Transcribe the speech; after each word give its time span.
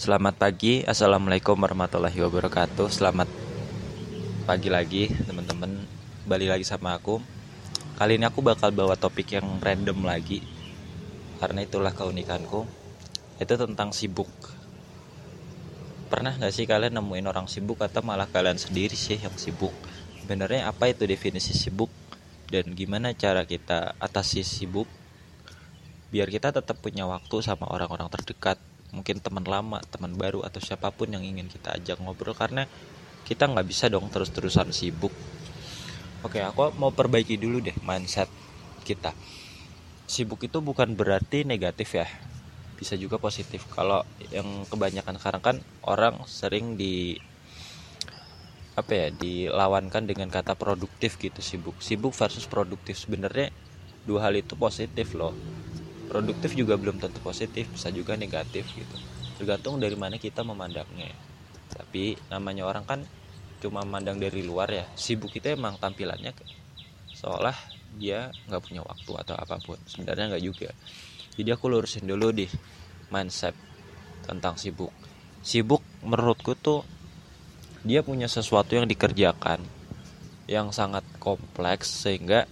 Selamat 0.00 0.40
pagi, 0.40 0.80
assalamualaikum 0.88 1.52
warahmatullahi 1.52 2.16
wabarakatuh. 2.24 2.88
Selamat 2.88 3.28
pagi 4.48 4.72
lagi, 4.72 5.12
teman-teman. 5.12 5.84
Balik 6.24 6.56
lagi 6.56 6.64
sama 6.64 6.96
aku. 6.96 7.20
Kali 8.00 8.16
ini 8.16 8.24
aku 8.24 8.40
bakal 8.40 8.72
bawa 8.72 8.96
topik 8.96 9.36
yang 9.36 9.60
random 9.60 10.00
lagi, 10.00 10.40
karena 11.36 11.68
itulah 11.68 11.92
keunikanku. 11.92 12.64
Itu 13.36 13.60
tentang 13.60 13.92
sibuk. 13.92 14.32
Pernah 16.08 16.40
gak 16.40 16.56
sih 16.56 16.64
kalian 16.64 16.96
nemuin 16.96 17.28
orang 17.28 17.44
sibuk 17.44 17.84
atau 17.84 18.00
malah 18.00 18.32
kalian 18.32 18.56
sendiri 18.56 18.96
sih 18.96 19.20
yang 19.20 19.36
sibuk? 19.36 19.76
Sebenarnya 20.24 20.72
apa 20.72 20.88
itu 20.88 21.04
definisi 21.04 21.52
sibuk 21.52 21.92
dan 22.48 22.72
gimana 22.72 23.12
cara 23.12 23.44
kita 23.44 23.92
atasi 24.00 24.40
sibuk 24.40 24.88
biar 26.08 26.28
kita 26.32 26.48
tetap 26.48 26.80
punya 26.80 27.08
waktu 27.08 27.40
sama 27.44 27.68
orang-orang 27.72 28.08
terdekat 28.12 28.60
mungkin 28.92 29.24
teman 29.24 29.42
lama 29.42 29.80
teman 29.88 30.12
baru 30.14 30.44
atau 30.44 30.60
siapa 30.60 30.92
pun 30.92 31.08
yang 31.08 31.24
ingin 31.24 31.48
kita 31.48 31.80
ajak 31.80 31.96
ngobrol 31.98 32.36
karena 32.36 32.68
kita 33.24 33.48
nggak 33.48 33.66
bisa 33.66 33.88
dong 33.88 34.12
terus-terusan 34.12 34.70
sibuk. 34.70 35.10
Oke 36.22 36.44
aku 36.44 36.70
mau 36.76 36.92
perbaiki 36.92 37.40
dulu 37.40 37.64
deh 37.64 37.74
mindset 37.82 38.28
kita. 38.84 39.16
Sibuk 40.04 40.44
itu 40.44 40.60
bukan 40.60 40.92
berarti 40.92 41.42
negatif 41.48 41.96
ya 41.96 42.06
bisa 42.76 42.94
juga 43.00 43.16
positif. 43.16 43.64
Kalau 43.72 44.04
yang 44.28 44.68
kebanyakan 44.68 45.16
sekarang 45.16 45.42
kan 45.42 45.56
orang 45.88 46.20
sering 46.28 46.76
di 46.76 47.16
apa 48.72 48.92
ya 48.92 49.08
dilawankan 49.12 50.04
dengan 50.04 50.28
kata 50.28 50.52
produktif 50.52 51.16
gitu 51.16 51.40
sibuk. 51.40 51.80
Sibuk 51.80 52.12
versus 52.12 52.44
produktif 52.44 53.00
sebenarnya 53.00 53.48
dua 54.04 54.28
hal 54.28 54.34
itu 54.36 54.52
positif 54.58 55.14
loh 55.16 55.32
produktif 56.10 56.54
juga 56.58 56.74
belum 56.78 56.98
tentu 56.98 57.18
positif 57.22 57.68
bisa 57.70 57.92
juga 57.94 58.18
negatif 58.18 58.66
gitu. 58.74 58.96
Tergantung 59.38 59.78
dari 59.82 59.94
mana 59.98 60.18
kita 60.18 60.46
memandangnya. 60.46 61.10
Tapi 61.72 62.14
namanya 62.28 62.68
orang 62.68 62.84
kan 62.84 63.00
cuma 63.62 63.86
memandang 63.86 64.18
dari 64.18 64.42
luar 64.42 64.68
ya. 64.70 64.84
Sibuk 64.98 65.32
itu 65.34 65.46
emang 65.50 65.78
tampilannya 65.78 66.34
seolah 67.12 67.54
dia 67.96 68.32
nggak 68.48 68.62
punya 68.62 68.82
waktu 68.82 69.12
atau 69.22 69.34
apa 69.38 69.56
pun. 69.62 69.78
Sebenarnya 69.86 70.36
nggak 70.36 70.44
juga. 70.44 70.70
Jadi 71.32 71.48
aku 71.48 71.64
lurusin 71.70 72.04
dulu 72.04 72.28
di 72.34 72.44
mindset 73.08 73.56
tentang 74.26 74.60
sibuk. 74.60 74.92
Sibuk 75.42 75.80
menurutku 76.04 76.54
tuh 76.54 76.84
dia 77.82 78.04
punya 78.06 78.30
sesuatu 78.30 78.78
yang 78.78 78.86
dikerjakan 78.86 79.58
yang 80.46 80.70
sangat 80.70 81.02
kompleks 81.18 81.88
sehingga 81.88 82.46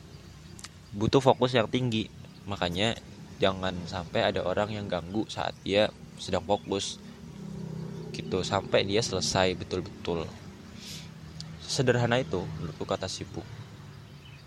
butuh 0.94 1.22
fokus 1.22 1.54
yang 1.54 1.68
tinggi. 1.70 2.10
Makanya 2.48 2.98
jangan 3.40 3.72
sampai 3.88 4.28
ada 4.28 4.44
orang 4.44 4.68
yang 4.76 4.86
ganggu 4.86 5.24
saat 5.26 5.56
dia 5.64 5.88
sedang 6.20 6.44
fokus. 6.44 7.00
Gitu 8.12 8.44
sampai 8.44 8.84
dia 8.84 9.00
selesai 9.00 9.56
betul-betul. 9.56 10.28
Sederhana 11.64 12.20
itu 12.20 12.44
menurutku 12.60 12.84
kata 12.84 13.08
sibuk. 13.08 13.46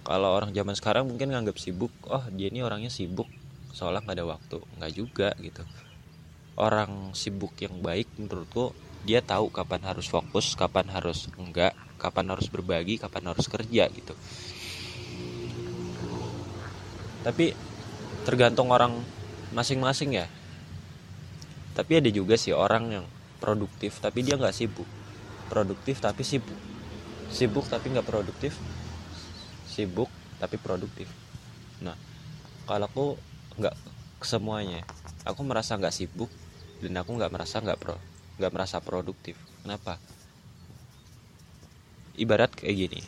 Kalau 0.05 0.29
orang 0.29 0.53
zaman 0.53 0.77
sekarang 0.77 1.09
mungkin 1.09 1.33
nganggap 1.33 1.57
sibuk 1.57 1.89
oh 2.05 2.21
dia 2.37 2.53
ini 2.53 2.61
orangnya 2.61 2.93
sibuk 2.93 3.25
seolah 3.73 4.05
nggak 4.05 4.21
ada 4.21 4.25
waktu. 4.29 4.57
Nggak 4.77 4.93
juga 4.93 5.29
gitu. 5.41 5.65
Orang 6.53 7.17
sibuk 7.17 7.57
yang 7.57 7.81
baik 7.81 8.05
menurutku 8.21 8.77
dia 9.03 9.25
tahu 9.25 9.49
kapan 9.49 9.81
harus 9.83 10.05
fokus 10.07 10.53
kapan 10.53 10.87
harus 10.87 11.27
enggak 11.35 11.73
kapan 11.97 12.29
harus 12.29 12.47
berbagi 12.47 13.01
kapan 13.01 13.33
harus 13.33 13.49
kerja 13.49 13.89
gitu. 13.89 14.13
Tapi 17.23 17.72
tergantung 18.23 18.71
orang 18.71 18.99
masing-masing 19.51 20.17
ya. 20.17 20.25
Tapi 21.77 21.99
ada 21.99 22.09
juga 22.09 22.39
sih 22.39 22.55
orang 22.55 22.83
yang 23.01 23.05
produktif 23.43 23.99
tapi 23.99 24.23
dia 24.23 24.39
nggak 24.39 24.55
sibuk. 24.55 24.87
Produktif 25.51 25.99
tapi 25.99 26.23
sibuk. 26.25 26.57
Sibuk 27.29 27.65
tapi 27.67 27.91
nggak 27.91 28.07
produktif. 28.07 28.55
Sibuk 29.67 30.09
tapi 30.41 30.57
produktif. 30.57 31.11
Nah 31.83 31.95
kalau 32.65 32.87
aku 32.87 33.05
nggak 33.59 33.75
semuanya 34.23 34.81
aku 35.27 35.43
merasa 35.43 35.75
nggak 35.77 35.93
sibuk 35.93 36.31
dan 36.81 36.97
aku 36.97 37.13
nggak 37.19 37.29
merasa 37.29 37.59
nggak 37.61 37.77
pro 37.77 37.99
nggak 38.41 38.53
merasa 38.53 38.81
produktif. 38.81 39.37
Kenapa? 39.61 40.01
Ibarat 42.17 42.53
kayak 42.57 42.75
gini. 42.75 43.01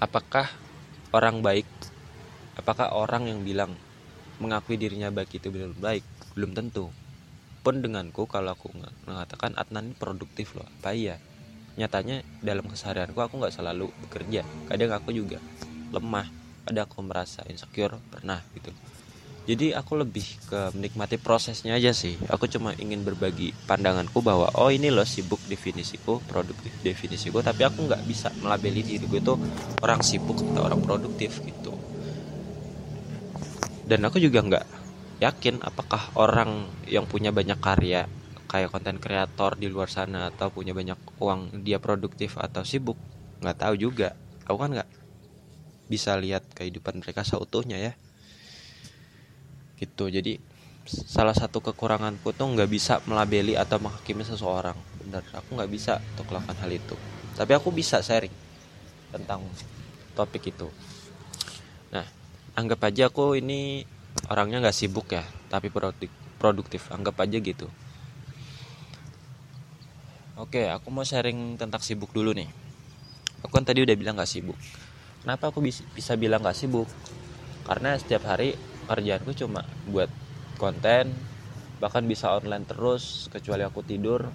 Apakah 0.00 0.48
orang 1.12 1.44
baik 1.44 1.67
apakah 2.68 2.92
orang 2.92 3.32
yang 3.32 3.40
bilang 3.48 3.72
mengakui 4.44 4.76
dirinya 4.76 5.08
baik 5.08 5.40
itu 5.40 5.48
belum 5.48 5.80
baik? 5.80 6.04
Belum 6.36 6.52
tentu. 6.52 6.92
Pun 7.64 7.80
denganku 7.80 8.28
kalau 8.28 8.52
aku 8.52 8.68
mengatakan 9.08 9.56
Adnan 9.56 9.88
ini 9.88 9.96
produktif 9.96 10.52
loh. 10.52 10.68
Apa 10.84 10.92
iya? 10.92 11.16
Nyatanya 11.80 12.20
dalam 12.44 12.68
keseharianku 12.68 13.16
aku 13.16 13.40
nggak 13.40 13.56
selalu 13.56 13.88
bekerja. 14.04 14.44
Kadang 14.68 14.92
aku 14.92 15.16
juga 15.16 15.40
lemah. 15.96 16.28
Ada 16.68 16.84
aku 16.84 17.00
merasa 17.00 17.40
insecure 17.48 17.96
pernah 18.12 18.44
gitu. 18.52 18.68
Jadi 19.48 19.72
aku 19.72 20.04
lebih 20.04 20.28
ke 20.52 20.68
menikmati 20.76 21.16
prosesnya 21.16 21.72
aja 21.72 21.96
sih. 21.96 22.20
Aku 22.28 22.52
cuma 22.52 22.76
ingin 22.76 23.00
berbagi 23.00 23.56
pandanganku 23.64 24.20
bahwa 24.20 24.52
oh 24.60 24.68
ini 24.68 24.92
loh 24.92 25.08
sibuk 25.08 25.40
definisiku 25.48 26.20
produktif 26.28 26.76
definisiku. 26.84 27.40
Tapi 27.40 27.64
aku 27.64 27.88
nggak 27.88 28.04
bisa 28.04 28.28
melabeli 28.44 28.84
diriku 28.84 29.16
itu 29.16 29.34
orang 29.80 30.04
sibuk 30.04 30.36
atau 30.52 30.68
orang 30.68 30.84
produktif 30.84 31.40
gitu 31.40 31.72
dan 33.88 34.04
aku 34.04 34.20
juga 34.20 34.44
nggak 34.44 34.66
yakin 35.24 35.64
apakah 35.64 36.12
orang 36.14 36.68
yang 36.84 37.08
punya 37.08 37.32
banyak 37.32 37.56
karya 37.58 38.04
kayak 38.48 38.72
konten 38.72 39.00
kreator 39.00 39.56
di 39.56 39.68
luar 39.68 39.88
sana 39.88 40.28
atau 40.28 40.52
punya 40.52 40.76
banyak 40.76 40.96
uang 41.20 41.64
dia 41.64 41.80
produktif 41.80 42.36
atau 42.36 42.64
sibuk 42.64 42.96
nggak 43.40 43.58
tahu 43.60 43.74
juga. 43.76 44.12
Aku 44.48 44.56
kan 44.56 44.76
nggak 44.76 44.90
bisa 45.88 46.16
lihat 46.16 46.44
kehidupan 46.52 47.00
mereka 47.00 47.24
seutuhnya 47.24 47.76
ya. 47.76 47.92
Gitu. 49.76 50.04
Jadi 50.08 50.40
salah 50.88 51.36
satu 51.36 51.60
kekuranganku 51.60 52.32
tuh 52.32 52.48
nggak 52.48 52.70
bisa 52.72 53.04
melabeli 53.04 53.56
atau 53.56 53.76
menghakimi 53.76 54.24
seseorang. 54.24 54.76
Benar 55.04 55.24
aku 55.36 55.56
nggak 55.56 55.70
bisa 55.70 56.00
untuk 56.16 56.32
melakukan 56.32 56.56
hal 56.60 56.70
itu. 56.72 56.96
Tapi 57.36 57.52
aku 57.52 57.68
bisa 57.68 58.00
sharing 58.00 58.32
tentang 59.12 59.44
topik 60.16 60.50
itu. 60.50 60.68
Nah 61.92 62.04
anggap 62.58 62.90
aja 62.90 63.06
aku 63.06 63.38
ini 63.38 63.86
orangnya 64.26 64.58
nggak 64.66 64.74
sibuk 64.74 65.14
ya 65.14 65.22
tapi 65.46 65.70
produktif 65.70 66.10
produktif. 66.38 66.88
Anggap 66.94 67.18
aja 67.26 67.36
gitu. 67.42 67.66
Oke 70.38 70.70
aku 70.70 70.90
mau 70.94 71.02
sharing 71.02 71.58
tentang 71.58 71.82
sibuk 71.82 72.14
dulu 72.14 72.30
nih. 72.30 72.46
Aku 73.42 73.50
kan 73.50 73.66
tadi 73.66 73.82
udah 73.82 73.94
bilang 73.98 74.14
nggak 74.14 74.30
sibuk. 74.30 74.56
Kenapa 75.26 75.50
aku 75.50 75.58
bisa, 75.60 76.14
bilang 76.14 76.40
nggak 76.46 76.54
sibuk? 76.54 76.86
Karena 77.66 77.98
setiap 77.98 78.24
hari 78.24 78.54
kerjaanku 78.86 79.34
cuma 79.34 79.66
buat 79.90 80.08
konten 80.56 81.12
bahkan 81.78 82.02
bisa 82.02 82.34
online 82.34 82.66
terus 82.66 83.30
kecuali 83.30 83.62
aku 83.62 83.86
tidur 83.86 84.26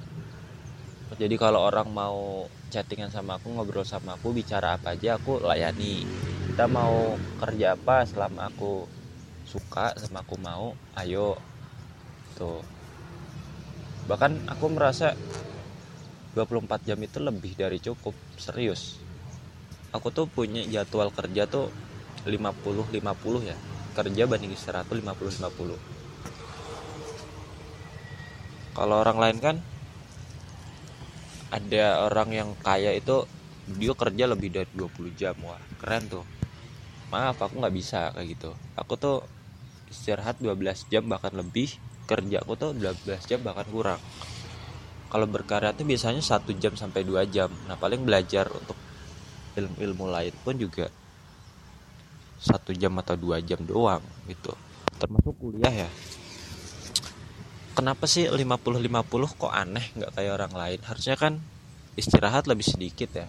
jadi 1.19 1.35
kalau 1.37 1.69
orang 1.69 1.89
mau 1.93 2.49
chattingan 2.73 3.13
sama 3.13 3.37
aku 3.37 3.53
ngobrol 3.53 3.85
sama 3.85 4.17
aku 4.17 4.33
bicara 4.33 4.77
apa 4.77 4.97
aja 4.97 5.17
aku 5.21 5.41
layani. 5.41 6.05
Kita 6.49 6.65
mau 6.69 7.17
kerja 7.41 7.77
apa 7.77 8.05
selama 8.05 8.49
aku 8.49 8.85
suka 9.45 9.93
sama 9.97 10.25
aku 10.25 10.35
mau 10.41 10.73
ayo. 10.97 11.37
Tuh. 12.37 12.61
Bahkan 14.09 14.49
aku 14.49 14.65
merasa 14.73 15.13
24 16.33 16.87
jam 16.87 16.99
itu 17.01 17.17
lebih 17.21 17.53
dari 17.53 17.77
cukup 17.77 18.17
serius. 18.35 18.97
Aku 19.93 20.09
tuh 20.09 20.25
punya 20.25 20.65
jadwal 20.65 21.13
kerja 21.13 21.45
tuh 21.45 21.69
50 22.25 22.89
50 22.89 23.49
ya. 23.49 23.57
Kerja 23.93 24.23
banding 24.25 24.57
istirahat 24.57 24.89
tuh 24.89 24.97
50 24.97 25.45
50 25.45 25.93
kalau 28.73 29.05
orang 29.05 29.17
lain 29.21 29.37
kan 29.37 29.55
ada 31.53 32.09
orang 32.09 32.29
yang 32.33 32.49
kaya 32.57 32.97
itu 32.97 33.29
dia 33.69 33.93
kerja 33.93 34.25
lebih 34.25 34.49
dari 34.49 34.71
20 34.73 35.13
jam. 35.13 35.37
Wah 35.45 35.61
keren 35.77 36.09
tuh. 36.09 36.25
Maaf 37.13 37.37
aku 37.37 37.61
nggak 37.61 37.75
bisa 37.77 38.09
kayak 38.17 38.27
gitu. 38.33 38.51
Aku 38.73 38.97
tuh 38.97 39.21
istirahat 39.85 40.41
12 40.41 40.89
jam 40.89 41.05
bahkan 41.05 41.29
lebih. 41.37 41.69
Kerja 42.09 42.41
aku 42.41 42.57
tuh 42.57 42.71
12 42.73 43.29
jam 43.29 43.39
bahkan 43.45 43.69
kurang. 43.69 44.01
Kalau 45.13 45.29
berkarya 45.29 45.77
tuh 45.77 45.85
biasanya 45.85 46.25
satu 46.25 46.57
jam 46.57 46.73
sampai 46.73 47.05
dua 47.05 47.29
jam. 47.29 47.53
Nah 47.69 47.77
paling 47.77 48.01
belajar 48.01 48.49
untuk 48.49 48.75
ilmu-ilmu 49.53 50.09
lain 50.09 50.33
pun 50.41 50.57
juga 50.57 50.89
satu 52.41 52.73
jam 52.73 52.97
atau 52.97 53.13
dua 53.13 53.37
jam 53.45 53.61
doang 53.61 54.01
gitu. 54.25 54.57
Termasuk 54.97 55.37
kuliah 55.37 55.85
ya 55.85 55.89
kenapa 57.73 58.05
sih 58.09 58.29
50-50 58.29 59.39
kok 59.39 59.53
aneh 59.53 59.85
nggak 59.97 60.11
kayak 60.15 60.31
orang 60.33 60.53
lain? 60.53 60.79
Harusnya 60.85 61.17
kan 61.19 61.41
istirahat 61.99 62.45
lebih 62.45 62.65
sedikit 62.65 63.09
ya. 63.13 63.27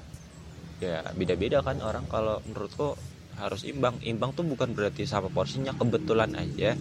Ya 0.81 1.00
beda-beda 1.17 1.64
kan 1.64 1.81
orang. 1.81 2.05
Kalau 2.08 2.44
menurutku 2.44 2.96
harus 3.41 3.67
imbang. 3.67 3.99
Imbang 4.05 4.37
tuh 4.37 4.46
bukan 4.46 4.76
berarti 4.76 5.08
sama 5.08 5.32
porsinya 5.32 5.75
kebetulan 5.75 6.37
aja 6.38 6.79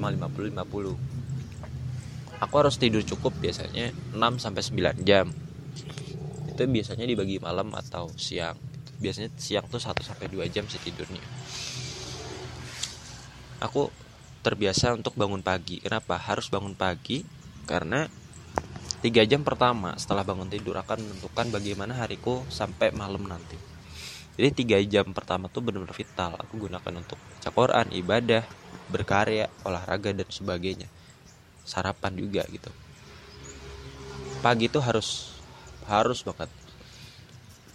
emang 0.00 0.16
50 0.16 0.56
50 0.56 1.20
aku 2.40 2.54
harus 2.56 2.80
tidur 2.80 3.04
cukup 3.04 3.36
biasanya 3.36 3.92
6 4.16 4.40
sampai 4.40 4.62
9 4.64 5.04
jam. 5.04 5.28
Itu 6.48 6.62
biasanya 6.64 7.04
dibagi 7.04 7.36
malam 7.38 7.76
atau 7.76 8.08
siang. 8.16 8.56
Biasanya 9.00 9.30
siang 9.36 9.68
tuh 9.68 9.78
1 9.78 10.00
sampai 10.00 10.26
2 10.32 10.48
jam 10.48 10.64
sih 10.66 10.80
tidurnya. 10.80 11.20
Aku 13.60 13.92
terbiasa 14.40 14.96
untuk 14.96 15.12
bangun 15.16 15.44
pagi. 15.44 15.80
Kenapa? 15.84 16.16
Harus 16.16 16.48
bangun 16.48 16.72
pagi 16.72 17.24
karena 17.68 18.08
tiga 19.04 19.24
jam 19.28 19.44
pertama 19.44 19.96
setelah 20.00 20.24
bangun 20.24 20.48
tidur 20.48 20.76
akan 20.80 21.04
menentukan 21.04 21.46
bagaimana 21.52 21.96
hariku 22.00 22.44
sampai 22.48 22.92
malam 22.92 23.28
nanti. 23.28 23.56
Jadi 24.40 24.64
tiga 24.64 24.80
jam 24.80 25.12
pertama 25.12 25.52
tuh 25.52 25.60
benar-benar 25.60 25.92
vital. 25.92 26.32
Aku 26.40 26.56
gunakan 26.56 26.92
untuk 26.96 27.20
cakoran 27.44 27.92
ibadah 27.92 28.44
berkarya 28.88 29.52
olahraga 29.68 30.16
dan 30.16 30.28
sebagainya. 30.28 30.88
Sarapan 31.68 32.16
juga 32.16 32.42
gitu. 32.48 32.72
Pagi 34.40 34.72
itu 34.72 34.80
harus 34.80 35.36
harus 35.84 36.24
banget. 36.24 36.48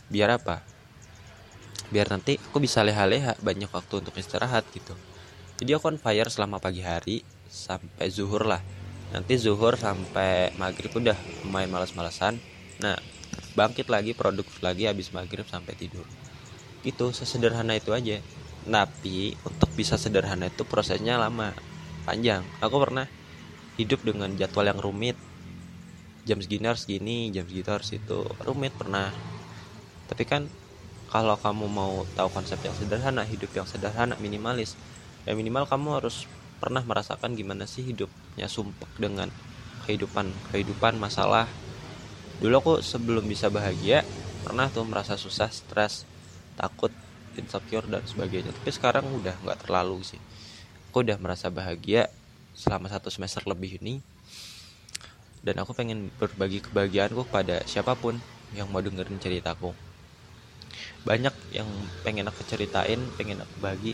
Biar 0.10 0.42
apa? 0.42 0.66
Biar 1.94 2.10
nanti 2.10 2.42
aku 2.42 2.58
bisa 2.58 2.82
leha-leha 2.82 3.38
banyak 3.46 3.70
waktu 3.70 4.02
untuk 4.02 4.18
istirahat 4.18 4.66
gitu 4.74 4.98
jadi 5.56 5.80
aku 5.80 5.96
on 5.96 6.00
fire 6.00 6.28
selama 6.28 6.60
pagi 6.60 6.84
hari 6.84 7.24
sampai 7.48 8.12
zuhur 8.12 8.44
lah. 8.44 8.60
Nanti 9.16 9.40
zuhur 9.40 9.80
sampai 9.80 10.52
maghrib 10.60 10.92
udah 10.92 11.16
main 11.48 11.72
malas-malasan 11.72 12.36
nah 12.76 13.00
bangkit 13.56 13.88
lagi 13.88 14.12
produktif 14.12 14.60
lagi 14.60 14.84
habis 14.84 15.16
maghrib 15.16 15.48
sampai 15.48 15.72
tidur. 15.80 16.04
Itu 16.84 17.16
sesederhana 17.16 17.80
itu 17.80 17.96
aja. 17.96 18.20
Tapi 18.68 19.40
untuk 19.48 19.72
bisa 19.80 19.96
sederhana 19.96 20.52
itu 20.52 20.68
prosesnya 20.68 21.16
lama 21.16 21.56
panjang. 22.04 22.44
Aku 22.60 22.76
pernah 22.84 23.08
hidup 23.80 24.04
dengan 24.04 24.36
jadwal 24.36 24.68
yang 24.68 24.80
rumit. 24.84 25.16
Jam 26.28 26.42
segini 26.44 26.66
harus 26.68 26.84
gini 26.84 27.32
jam 27.32 27.48
segitu 27.48 27.72
harus 27.72 27.96
itu. 27.96 28.28
Rumit 28.44 28.76
pernah. 28.76 29.14
Tapi 30.12 30.24
kan 30.28 30.52
kalau 31.08 31.40
kamu 31.40 31.72
mau 31.72 32.04
tahu 32.18 32.28
konsep 32.34 32.60
yang 32.60 32.76
sederhana 32.76 33.24
hidup 33.24 33.56
yang 33.56 33.64
sederhana 33.64 34.20
minimalis 34.20 34.76
ya 35.26 35.34
minimal 35.34 35.66
kamu 35.66 36.02
harus 36.02 36.30
pernah 36.62 36.82
merasakan 36.86 37.36
gimana 37.36 37.68
sih 37.68 37.84
hidupnya 37.84 38.48
sumpek 38.48 38.90
dengan 38.98 39.30
kehidupan 39.86 40.32
kehidupan 40.54 40.98
masalah. 40.98 41.46
Dulu 42.42 42.56
aku 42.58 42.74
sebelum 42.82 43.26
bisa 43.26 43.50
bahagia 43.50 44.02
pernah 44.46 44.70
tuh 44.70 44.86
merasa 44.86 45.18
susah 45.18 45.50
stres 45.50 46.06
takut 46.58 46.94
insecure 47.36 47.86
dan 47.86 48.04
sebagainya. 48.08 48.52
Tapi 48.56 48.70
sekarang 48.72 49.06
udah 49.12 49.36
nggak 49.46 49.68
terlalu 49.68 50.02
sih. 50.04 50.22
Aku 50.90 51.04
udah 51.04 51.20
merasa 51.20 51.52
bahagia 51.52 52.08
selama 52.56 52.88
satu 52.88 53.12
semester 53.12 53.44
lebih 53.46 53.84
ini. 53.84 54.00
Dan 55.46 55.62
aku 55.62 55.78
pengen 55.78 56.10
berbagi 56.18 56.66
kebahagiaanku 56.66 57.30
kepada 57.30 57.62
siapa 57.70 57.94
pun 57.94 58.18
yang 58.58 58.66
mau 58.72 58.82
dengerin 58.82 59.22
ceritaku. 59.22 59.78
Banyak 61.06 61.54
yang 61.54 61.70
pengen 62.02 62.26
aku 62.26 62.42
ceritain 62.50 62.98
pengen 63.14 63.46
aku 63.46 63.56
bagi 63.62 63.94